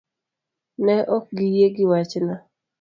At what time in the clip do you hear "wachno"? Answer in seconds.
1.91-2.35